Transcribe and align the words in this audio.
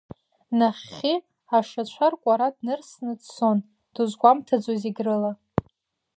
Нахьхьи 0.57 1.15
ашацәа 1.57 2.07
ркәара 2.11 2.47
днырсны 2.55 3.11
дцон, 3.19 3.57
дузгәамҭаӡо 3.93 4.73
зегь 4.81 4.99
рыла. 5.05 5.31